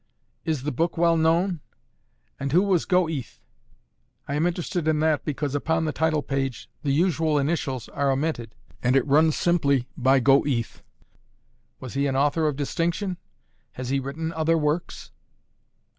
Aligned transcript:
"Is 0.45 0.63
the 0.63 0.71
book 0.71 0.97
well 0.97 1.15
known? 1.15 1.59
and 2.39 2.51
who 2.51 2.63
was 2.63 2.85
GO 2.85 3.07
EATH? 3.07 3.39
I 4.27 4.33
am 4.33 4.47
interested 4.47 4.87
in 4.87 4.99
that, 5.01 5.23
because 5.25 5.53
upon 5.53 5.85
the 5.85 5.91
title 5.91 6.23
page 6.23 6.67
the 6.81 6.89
usual 6.91 7.37
initials 7.37 7.87
are 7.89 8.09
omitted, 8.09 8.55
and 8.81 8.95
it 8.95 9.05
runs 9.05 9.35
simply 9.35 9.87
'by 9.95 10.19
GO 10.19 10.43
EATH.' 10.47 10.81
Was 11.79 11.93
he 11.93 12.07
an 12.07 12.15
author 12.15 12.47
of 12.47 12.55
distinction? 12.55 13.17
Has 13.73 13.89
he 13.89 13.99
written 13.99 14.33
other 14.33 14.57
works?" 14.57 15.11